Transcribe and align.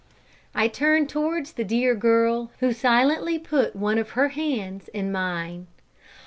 I 0.55 0.67
turned 0.67 1.09
towards 1.09 1.51
the 1.53 1.63
dear 1.63 1.93
girl, 1.93 2.49
who 2.59 2.73
silently 2.73 3.37
put 3.37 3.75
one 3.75 3.99
of 3.99 4.09
her 4.17 4.29
hands 4.29 4.87
in 4.87 5.11
mine. 5.11 5.67